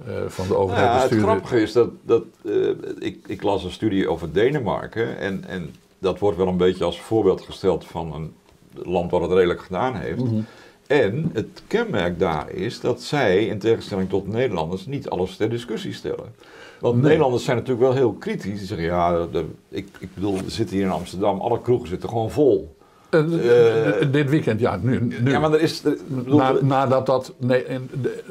[0.07, 1.09] uh, van de overheid.
[1.09, 5.43] Ja, het grappige is dat, dat uh, ik, ik las een studie over Denemarken en,
[5.43, 8.33] en dat wordt wel een beetje als voorbeeld gesteld van een
[8.73, 10.19] land wat het redelijk gedaan heeft.
[10.19, 10.45] Mm -hmm.
[10.89, 15.93] En het kenmerk daar is dat zij, in tegenstelling tot Nederlanders, niet alles ter discussie
[15.93, 16.33] stellen.
[16.79, 18.57] Want Nederlanders zijn natuurlijk wel heel kritisch.
[18.57, 22.09] Die zeggen, ja, de, ik, ik bedoel, we zitten hier in Amsterdam, alle kroegen zitten
[22.09, 22.75] gewoon vol.
[23.09, 25.01] Uh, dit weekend, ja, nu.
[25.01, 25.31] nu.
[25.31, 25.83] Ja, maar er is.
[26.25, 27.33] Na, nadat dat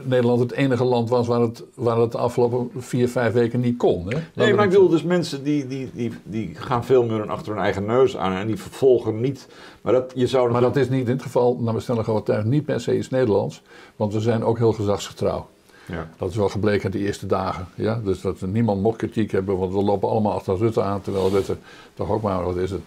[0.03, 3.77] Nederland het enige land was waar het, waar het de afgelopen vier, vijf weken niet
[3.77, 4.09] kon.
[4.09, 4.19] Hè?
[4.35, 7.63] Nee, maar ik bedoel, dus mensen die, die, die, die gaan veel meer achter hun
[7.63, 9.49] eigen neus aan en die vervolgen niet.
[9.83, 12.53] Maar dat, je zou maar dat is niet in het geval, naar mijn stellige overtuiging,
[12.53, 13.63] niet per se iets Nederlands.
[13.97, 15.49] Want we zijn ook heel gezagsgetrouw.
[15.87, 16.09] Ja.
[16.17, 17.69] Dat is wel gebleken de eerste dagen.
[17.75, 18.01] Ja?
[18.05, 21.57] Dus dat niemand mocht kritiek hebben, want we lopen allemaal achter Rutte aan, terwijl Rutte
[21.95, 22.81] toch ook maar, wat is het,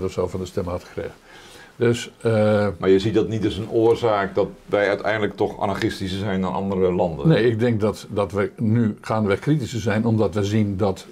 [0.00, 1.12] 20% of zo van de stemmen had gekregen.
[1.78, 6.18] Dus, uh, maar je ziet dat niet als een oorzaak dat wij uiteindelijk toch anarchistischer
[6.18, 7.28] zijn dan andere landen?
[7.28, 11.06] Nee, ik denk dat, dat we nu gaandeweg kritischer zijn, omdat we zien dat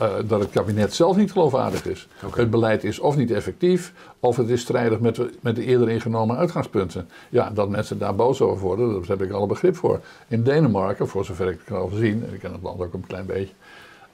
[0.00, 2.08] uh, dat het kabinet zelf niet geloofwaardig is.
[2.24, 2.40] Okay.
[2.40, 6.36] Het beleid is of niet effectief, of het is strijdig met, met de eerder ingenomen
[6.36, 7.08] uitgangspunten.
[7.28, 10.00] Ja, dat mensen daar boos over worden, daar heb ik alle begrip voor.
[10.28, 13.06] In Denemarken, voor zover ik het kan overzien, en ik ken het land ook een
[13.06, 13.52] klein beetje,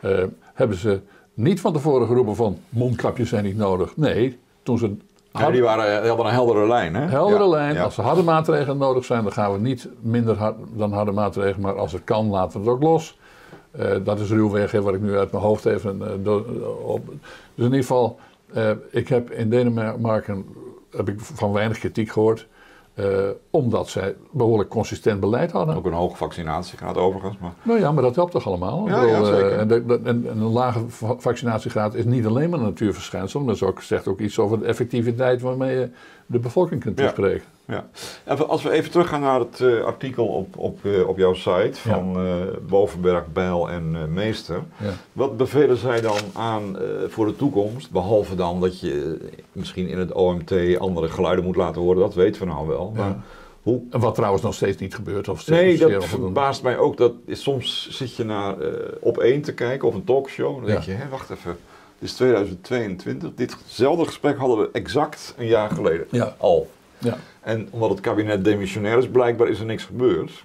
[0.05, 1.01] uh, hebben ze
[1.35, 3.97] niet van tevoren geroepen van mondkapjes zijn niet nodig.
[3.97, 4.97] Nee, toen ze
[5.33, 7.07] ja, die waren, hadden een heldere lijn, hè?
[7.07, 7.79] Heldere lijn.
[7.79, 11.61] Als er harde maatregelen nodig zijn, dan gaan we niet minder hard dan harde maatregelen.
[11.61, 13.19] Maar als het kan, laten we het ook los.
[13.81, 16.45] Uh, dat is ruwweg wat ik nu uit mijn hoofd even uh, do,
[16.85, 17.07] op.
[17.07, 17.17] Dus
[17.55, 18.19] in ieder geval,
[18.57, 20.47] uh, ik heb in Denemarken
[20.91, 22.47] heb ik van weinig kritiek gehoord.
[23.51, 25.77] Omdat zij behoorlijk consistent beleid hadden.
[25.77, 27.39] Ook een hoge vaccinatiegraad overigens.
[27.39, 27.53] Maar...
[27.63, 28.89] Nou ja, maar dat helpt toch allemaal?
[28.89, 29.59] Ja, ja, zeker.
[29.59, 30.85] En, de, en, een lage
[31.19, 33.41] vaccinatiegraad is niet alleen maar een natuurverschijnsel.
[33.41, 35.91] Maar dat zegt ook iets over de effectiviteit waarmee je
[36.33, 37.45] de bevolking kunt toespreken.
[37.65, 37.87] Ja.
[38.47, 42.13] Als we even teruggaan naar het uh, artikel op, op, uh, op jouw site van
[42.13, 42.23] ja.
[42.23, 44.63] uh, Bovenberg, Bijl en Meester.
[44.77, 44.91] Ja.
[45.13, 46.77] Wat bevelen zij dan aan
[47.09, 47.91] voor de toekomst?
[47.91, 49.19] Behalve dan dat je
[49.53, 52.93] misschien in het OMT andere geluiden moet laten horen, dat weten we nou wel.
[52.97, 53.17] Maar
[53.63, 53.83] hoe...
[53.91, 55.29] Wat trouwens nog steeds niet gebeurt.
[55.29, 56.97] Of nee, dat verbaast mij ook.
[56.97, 58.55] Dat, soms zit je naar
[59.01, 60.57] op één te kijken of een talkshow.
[60.57, 61.57] Dan denk je, hé, wacht even.
[62.03, 63.31] Het is 2022.
[63.35, 66.07] Ditzelfde gesprek hadden we exact een jaar geleden
[66.39, 66.71] al.
[66.99, 67.19] Ja.
[67.41, 70.45] En omdat het kabinet demissionair is, blijkbaar is er niks gebeurd.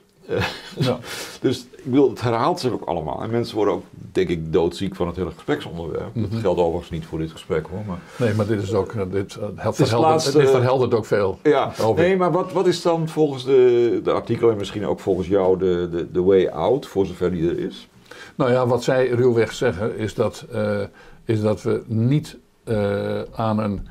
[0.79, 0.97] Ja.
[1.41, 3.21] dus ik bedoel, het herhaalt zich ook allemaal.
[3.21, 6.15] En mensen worden ook, denk ik, doodziek van het hele gespreksonderwerp.
[6.15, 6.31] Mm -hmm.
[6.31, 7.81] Dat geldt overigens niet voor dit gesprek hoor.
[7.87, 7.99] Maar...
[8.17, 11.39] Nee, maar dit is ook, dit, het verheldert, laatste, dit verheldert ook veel.
[11.43, 15.27] Ja, nee, maar wat, wat is dan volgens de, de artikelen en misschien ook volgens
[15.27, 17.87] jou de, de, de way out, voor zover die er is?
[18.35, 20.81] Nou ja, wat zij ruwweg zeggen is dat, uh,
[21.27, 23.87] is dat we niet uh, aan een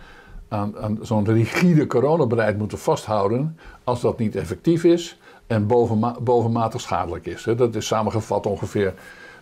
[0.49, 6.81] aan, aan zo'n rigide coronabeleid moeten vasthouden als dat niet effectief is en bovenma bovenmatig
[6.81, 7.45] schadelijk is.
[7.45, 7.55] Hè.
[7.55, 8.95] Dat is samengevat ongeveer.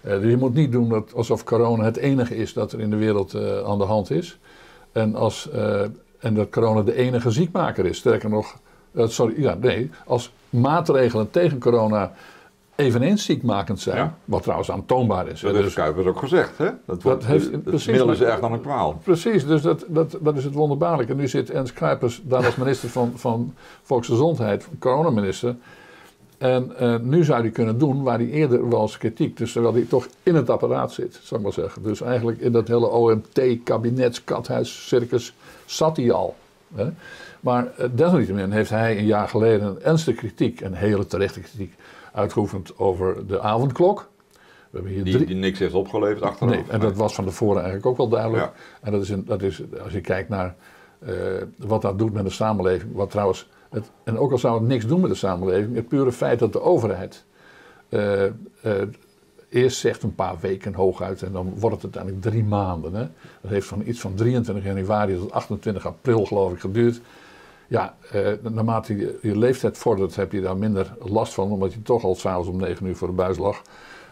[0.02, 2.90] Uh, dus je moet niet doen dat alsof corona het enige is dat er in
[2.90, 4.38] de wereld uh, aan de hand is.
[4.92, 5.50] En, als,
[6.18, 7.98] en dat corona de enige ziekmaker is.
[7.98, 8.57] Sterker nog,
[8.94, 12.12] sorry, ja, nee, als maatregelen tegen corona
[12.76, 13.96] eveneens ziekmakend zijn.
[13.96, 14.14] Ja.
[14.24, 15.40] Wat trouwens aantoonbaar is.
[15.40, 16.70] Dat heeft Kuipers ook gezegd, hè?
[16.87, 19.00] Dat, wordt, dat heeft, het precies, middel is erg dan een kwaal.
[19.04, 21.12] Precies, dus dat, dat, dat is het wonderbaarlijke.
[21.12, 25.56] En nu zit Ernst Kuipers daar als minister van, van Volksgezondheid, coronaminister.
[26.38, 29.37] En uh, nu zou hij kunnen doen waar hij eerder was kritiek.
[29.37, 31.82] Dus terwijl hij toch in het apparaat zit, zou ik maar zeggen.
[31.82, 35.34] Dus eigenlijk in dat hele OMT-kabinetskathuis-circus
[35.64, 36.37] zat hij al.
[36.74, 36.87] Hè?
[37.40, 41.74] Maar uh, desalniettemin heeft hij een jaar geleden een ernstige kritiek, een hele terechte kritiek,
[42.14, 44.11] uitgeoefend over de avondklok.
[44.31, 45.27] We hebben hier die, drie...
[45.27, 46.55] die niks heeft opgeleverd achteraf.
[46.55, 48.42] Nee, en dat was van tevoren eigenlijk ook wel duidelijk.
[48.42, 48.53] Ja.
[48.81, 50.55] En dat is, een, dat is, als je kijkt naar
[51.09, 51.12] uh,
[51.57, 54.87] wat dat doet met de samenleving, wat trouwens, het, en ook al zou het niks
[54.87, 57.24] doen met de samenleving, het pure feit dat de overheid
[59.55, 62.94] eerst zegt een paar weken hooguit en dan wordt het uiteindelijk drie maanden.
[62.94, 63.07] Hè?
[63.40, 67.00] Dat heeft van iets van 23 januari tot 28 april geloof ik geduurd.
[67.74, 71.82] Ja, eh, naarmate je, je leeftijd vordert heb je daar minder last van, omdat je
[71.82, 73.62] toch al s'avonds om 9 uur voor de buis lag.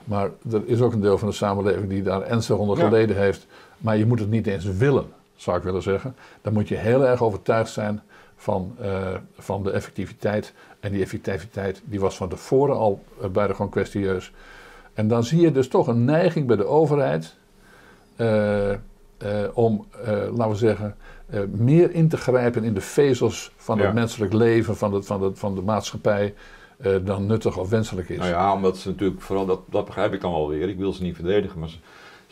[0.04, 3.46] Maar er is ook een deel van de samenleving die daar ernstig onder geleden heeft.
[3.78, 6.14] Maar je moet het niet eens willen, zou ik willen zeggen.
[6.40, 8.00] Dan moet je heel erg overtuigd zijn
[8.36, 10.52] van, uh, van de effectiviteit.
[10.80, 14.32] En die effectiviteit die was van tevoren al uh, buitengewoon kwestieus.
[14.94, 17.34] En dan zie je dus toch een neiging bij de overheid
[18.16, 18.72] uh,
[19.52, 19.86] om,
[20.34, 20.96] laten we zeggen,
[21.50, 25.38] meer in te grijpen in de vezels van het menselijk leven, van, het, van, het,
[25.38, 26.34] van de maatschappij.
[27.02, 28.18] dan nuttig of wenselijk is.
[28.18, 30.68] Nou ja, omdat ze natuurlijk, vooral dat, dat begrijp ik dan wel weer.
[30.68, 31.76] Ik wil ze niet verdedigen, maar ze,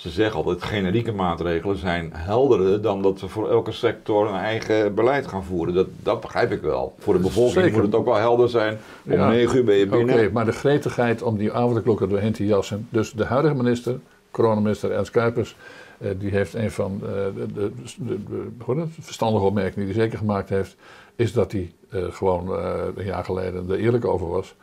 [0.00, 4.94] ze zeggen altijd: generieke maatregelen zijn helderder dan dat we voor elke sector een eigen
[4.94, 5.74] beleid gaan voeren.
[5.74, 6.94] Dat, dat begrijp ik wel.
[6.98, 8.78] Voor de bevolking moet het ook wel helder zijn.
[9.04, 9.28] Om ja.
[9.28, 10.14] 9 uur ben je binnen.
[10.14, 12.86] Oké, maar de gretigheid om die avondklok er doorheen te jassen.
[12.90, 13.98] Dus de huidige minister,
[14.30, 15.56] coronaminister Ernst Kuipers.
[16.00, 18.18] Uh, die heeft een van uh, de, de, de,
[18.66, 20.76] de, verstandige opmerkingen die hij zeker gemaakt heeft.
[21.16, 22.50] Is dat hij uh, gewoon
[22.96, 24.54] een jaar geleden er eerlijk over was.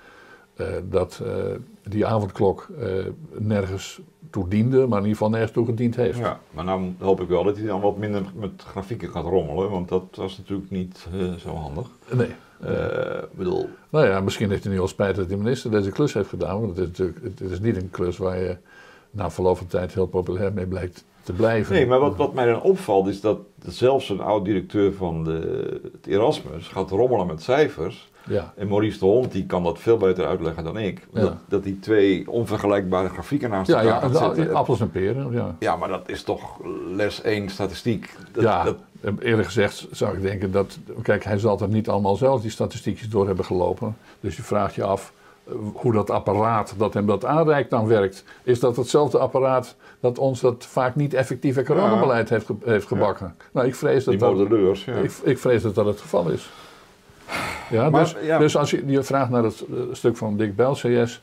[0.90, 1.22] dat
[1.84, 2.68] die avondklok
[3.32, 6.18] nergens toe diende, maar in ieder geval nergens toe gediend heeft.
[6.18, 9.70] Ja, maar nou hoop ik wel dat hij dan wat minder met grafieken gaat rommelen,
[9.70, 11.88] want dat was natuurlijk niet zo handig.
[12.14, 12.30] Nee.
[12.64, 13.70] Uh, bedoel...
[13.90, 16.60] Nou ja, misschien heeft hij nu al spijt dat de minister deze klus heeft gedaan,
[16.60, 18.58] want het is natuurlijk het is niet een klus waar je
[19.12, 21.74] na verloop van tijd heel populair mee blijkt te blijven.
[21.76, 26.08] Nee, maar wat, wat mij dan opvalt is dat zelfs een oud-directeur van de, het
[26.08, 28.12] Erasmus gaat rommelen met cijfers.
[28.26, 28.54] Ja.
[28.56, 31.08] En Maurice de Hond die kan dat veel beter uitleggen dan ik.
[31.12, 35.32] Dat, dat die twee onvergelijkbare grafieken naast elkaar ja, ja, appels en peren.
[35.32, 35.56] Ja.
[35.60, 36.60] ja, maar dat is toch
[36.96, 38.16] les 1 statistiek.
[38.32, 38.78] Dat, ja, dat...
[39.20, 40.78] eerlijk gezegd zou ik denken dat...
[41.02, 43.98] Kijk, hij zal er niet allemaal zelf die statistiekjes door hebben gelopen.
[44.20, 45.14] Dus je vraagt je af
[45.74, 48.24] hoe dat apparaat dat hem dat aanreikt dan werkt.
[48.44, 53.36] Is dat hetzelfde apparaat dat ons dat vaak niet effectieve coronabeleid heeft, heeft gebakken?
[53.52, 54.40] Nou, ik vrees dat, dat,
[55.04, 56.50] ik, ik vrees dat dat het geval is.
[57.70, 61.22] Ja, dus, dus, als je, je vraagt naar het uh, stuk van Dick Bell, CS,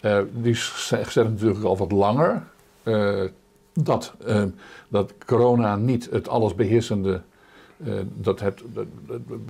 [0.00, 2.42] uh, die zegt natuurlijk al wat langer
[2.84, 3.22] uh,
[3.72, 4.14] dat,
[4.88, 7.20] dat corona niet het allesbeheersende,
[8.14, 8.62] dat het,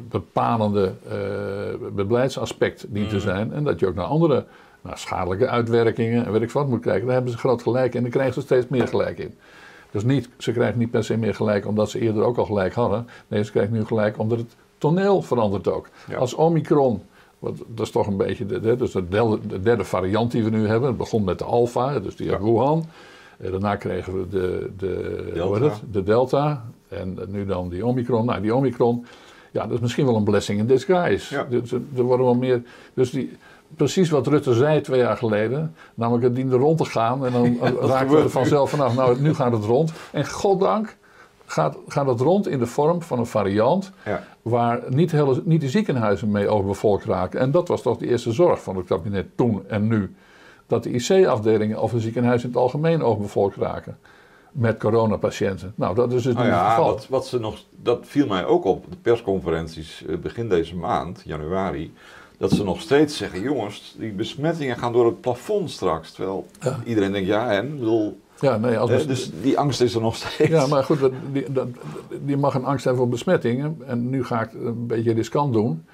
[0.09, 0.93] bepalende
[1.93, 3.21] beleidsaspect dient te mm.
[3.21, 3.53] zijn.
[3.53, 4.45] En dat je ook naar andere
[4.85, 7.05] naar schadelijke uitwerkingen en weet ik wat moet kijken.
[7.05, 9.35] Daar hebben ze groot gelijk in en dan krijgen ze steeds meer gelijk in.
[9.91, 12.75] Dus niet, ze krijgen niet per se meer gelijk omdat ze eerder ook al gelijk
[12.75, 13.09] hadden.
[13.29, 15.89] Nee, ze krijgen nu gelijk omdat het toneel verandert ook.
[16.19, 17.03] Als Omicron,
[17.39, 20.51] wat, dat is toch een beetje de, dus de, derde, de derde variant die we
[20.51, 20.89] nu hebben.
[20.89, 22.41] Het begon met de Alpha, dus die ja.
[22.41, 22.85] Wuhan.
[23.39, 25.65] Eh, daarna kregen we de, de, Delta.
[25.65, 26.65] Het, de Delta.
[26.89, 28.25] En nu dan die Omicron.
[28.25, 29.07] Nou, die Omicron,
[29.51, 31.35] ja, dat is misschien wel een blessing in disguise.
[31.35, 31.47] Ja.
[31.49, 32.63] Dus, er worden wel meer.
[32.95, 33.37] Dus die,
[33.77, 35.75] precies wat Rutte zei twee jaar geleden.
[35.95, 37.27] Namelijk, het diende rond te gaan.
[37.27, 38.95] En dan ja, raken we er vanzelf vanaf.
[38.95, 39.93] Nou, nu gaat het rond.
[40.13, 40.97] En goddank
[41.47, 44.25] gaat, gaat het rond in de vorm van een variant ja.
[44.43, 47.41] waar niet, hele, niet de ziekenhuizen mee overbevolkt raken.
[47.41, 50.15] En dat was toch de eerste zorg van het kabinet toen en nu.
[50.67, 53.99] Dat de IC-afdelingen of de ziekenhuizen in het algemeen overbevolkt raken
[54.53, 55.73] met coronapatiënten.
[55.75, 56.87] Nou, dat is dus nou ja, geval.
[56.87, 61.23] Wat, wat ze nog, dat viel mij ook op de persconferenties eh, begin deze maand,
[61.25, 61.93] januari.
[62.39, 66.13] Dat ze nog steeds zeggen, jongens, die besmettingen gaan door het plafond straks.
[66.13, 66.47] Terwijl
[66.85, 67.79] iedereen denkt, ja en?
[67.79, 70.51] bedoel, ja, nee, als dus die angst is er nog steeds.
[70.51, 70.99] Ja, maar goed,
[71.33, 71.47] die,
[72.25, 73.77] die mag een angst hebben voor besmettingen.
[73.87, 75.85] En nu ga ik een beetje riskant doen.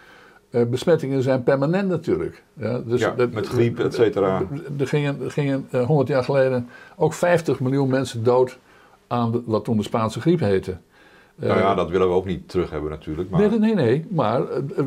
[0.50, 2.42] Uh, besmettingen zijn permanent natuurlijk.
[2.52, 4.42] Ja, dus ja, met griep, et cetera.
[4.78, 8.58] Er gingen, er gingen uh, 100 jaar geleden ook 50 miljoen mensen dood
[9.06, 10.76] aan de, wat toen de Spaanse griep heette.
[11.34, 13.30] nou ja, dat willen we ook niet terug hebben natuurlijk.
[13.30, 13.40] Maar...
[13.40, 14.06] Nee, nee, nee.
[14.10, 14.42] Maar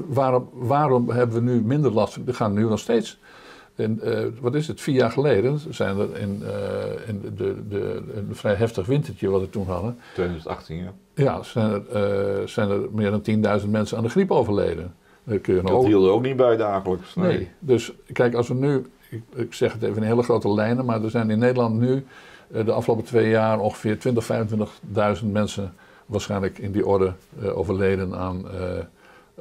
[0.07, 2.23] waarom, waarom hebben we nu minder last?
[2.25, 3.19] We gaan nu nog steeds
[3.75, 8.01] en, uh, wat is het, vier jaar geleden zijn er in, uh, in de, de,
[8.15, 9.97] een vrij heftig wintertje wat we toen hadden.
[10.13, 10.93] 2018, ja.
[11.15, 14.95] Ja, zijn er, uh, zijn er meer dan 10.000 mensen aan de griep overleden.
[15.23, 15.85] Dat, kun je dat ook...
[15.85, 17.15] hield er ook niet bij dagelijks.
[17.15, 17.37] Nee.
[17.37, 17.49] nee.
[17.59, 21.03] dus kijk, als we nu, ik, ik, zeg het even in hele grote lijnen, maar
[21.03, 22.05] er zijn in Nederland nu
[22.47, 24.29] de afgelopen twee jaar ongeveer 20,
[25.21, 25.73] 25.000 mensen
[26.05, 27.13] waarschijnlijk in die orde
[27.55, 28.45] overleden aan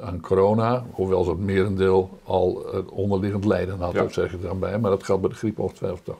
[0.01, 4.09] aan corona, hoewel ze het merendeel al het onderliggend lijden had, ja.
[4.09, 6.19] zeg ik dan bij, maar dat geldt bij de griep ongetwijfeld toch.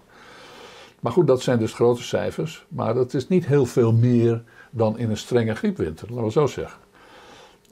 [0.99, 4.97] Maar goed, dat zijn dus grote cijfers, maar dat is niet heel veel meer dan
[4.97, 6.80] in een strenge griepwinter, laten we zo zeggen.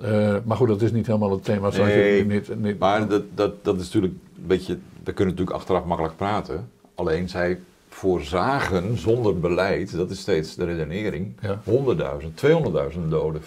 [0.03, 1.69] Uh, maar goed, dat is niet helemaal het thema.
[1.69, 5.57] Nee, je niet, niet, maar dat, dat, dat is natuurlijk een beetje, we kunnen natuurlijk
[5.57, 6.69] achteraf makkelijk praten.
[6.95, 7.59] Alleen zij
[7.89, 11.61] voorzagen zonder beleid, dat is steeds de redenering, Ja.
[11.65, 13.41] 100.000, 200.000 doden,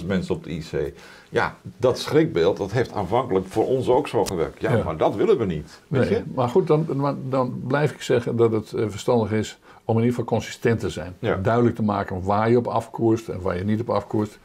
[0.00, 0.92] 6.000 mensen op de IC.
[1.30, 4.60] Ja, dat schrikbeeld, dat heeft aanvankelijk voor ons ook zo gewerkt.
[4.60, 4.84] Ja, Ja.
[4.84, 5.80] maar dat willen we niet.
[5.88, 6.22] Weet Nee, je?
[6.34, 6.86] maar goed, dan,
[7.28, 10.88] dan blijf ik zeggen dat het eh, verstandig is om in ieder geval consistent te
[10.90, 11.14] zijn.
[11.18, 11.36] Ja.
[11.36, 14.38] Duidelijk te maken waar je op afkoerst en waar je niet op afkoerst.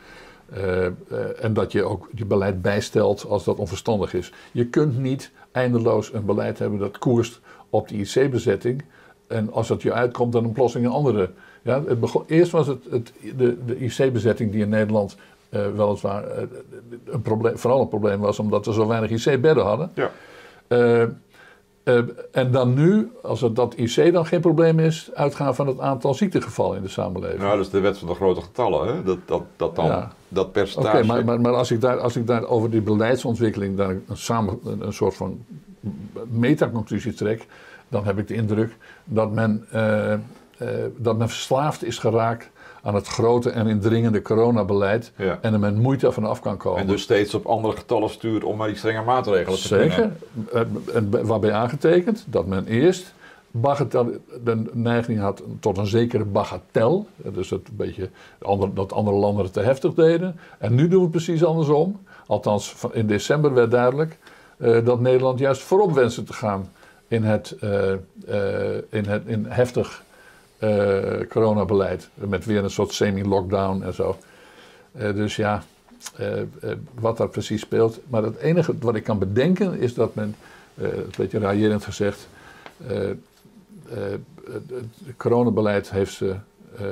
[0.50, 0.92] Eh, eh,
[1.40, 4.32] en dat je ook je beleid bijstelt als dat onverstandig is.
[4.52, 8.84] Je kunt niet eindeloos een beleid hebben dat koerst op die IC-bezetting.
[9.28, 11.30] En als dat je uitkomt, dan een plotseling een andere.
[11.62, 15.16] Ja, het begon, eerst was het, het de, de IC-bezetting die in Nederland
[15.50, 16.24] eh, weliswaar
[17.06, 19.92] een probleem, vooral een probleem was omdat we zo weinig IC-bedden hadden.
[19.96, 20.12] Ja.
[21.84, 22.00] Eh,
[22.32, 26.14] en dan nu, als het dat IC dan geen probleem is, uitgaan van het aantal
[26.14, 27.40] ziektegevallen in de samenleving.
[27.40, 29.04] Nou, dat is de wet van de grote getallen, hè?
[29.04, 30.14] Dat, dat, dat dan, Ja.
[30.28, 31.04] dat Oké, percentage.
[31.04, 34.60] maar, maar, maar als, ik daar, als ik daar over die beleidsontwikkeling daar een, samen,
[34.66, 35.46] een, een soort van
[36.28, 37.46] metaconclusie trek,
[37.88, 40.20] dan heb ik de indruk dat men, eh, eh,
[40.98, 42.50] dat men verslaafd is geraakt
[42.84, 45.38] aan het grote en indringende coronabeleid Ja.
[45.42, 46.82] en er men moeite van af kan komen.
[46.82, 50.12] En dus steeds op andere getallen stuurt om maar die strenge maatregelen te Zeker.
[50.52, 50.84] kunnen.
[50.94, 53.14] Eh, waarbij aangetekend dat men eerst
[53.52, 54.12] bagatel,
[54.44, 57.08] de neiging had tot een zekere bagatel.
[57.16, 58.10] Dus dat, een beetje,
[58.42, 60.40] ander- dat andere landen het te heftig deden.
[60.58, 62.02] En nu doen we het precies andersom.
[62.28, 64.18] Althans, in december werd duidelijk
[64.58, 66.70] eh, dat Nederland juist voorop wenste te gaan
[67.08, 67.92] in het, eh,
[68.90, 70.04] in het in heftig
[71.30, 72.10] coronabeleid.
[72.14, 74.18] Met weer een soort semi-lockdown en zo.
[74.92, 75.64] Eh, dus ja,
[76.16, 76.48] eh, eh,
[77.00, 78.00] wat daar precies speelt.
[78.08, 80.36] Maar het enige wat ik kan bedenken is dat men,
[80.76, 82.28] eh een beetje raillerend gezegd,
[82.88, 83.16] eh, eh,
[84.52, 84.64] het,
[85.18, 86.36] coronabeleid heeft ze.
[86.78, 86.86] eh,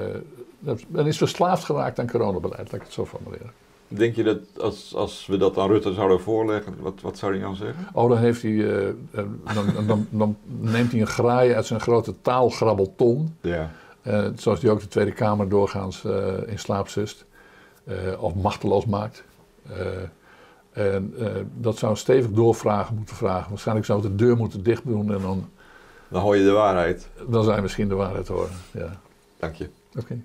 [0.87, 3.51] men is verslaafd geraakt aan coronabeleid, laat ik het zo formuleren.
[3.93, 7.41] Denk je dat als, als we dat aan Rutte zouden voorleggen, wat, wat zou hij
[7.41, 7.87] dan zeggen?
[7.93, 8.93] Oh, dan, heeft hij, eh, eh,
[9.53, 13.35] dan, dan, dan neemt hij een graai uit zijn grote taalgrabbelton.
[13.41, 13.71] Ja.
[14.01, 16.03] Eh, zoals die ook de Tweede Kamer doorgaans
[16.45, 17.25] in slaap zust.
[18.19, 19.23] of machteloos maakt.
[20.71, 21.13] En
[21.57, 23.49] dat zou stevig doorvragen moeten vragen.
[23.49, 25.49] Waarschijnlijk zou het de deur moeten dicht doen en dan,
[26.07, 27.09] Dan hoor je de waarheid.
[27.29, 28.51] dan zou je misschien de waarheid horen.
[28.71, 28.99] Ja.
[29.39, 29.69] Dank je.
[29.99, 30.21] Oké.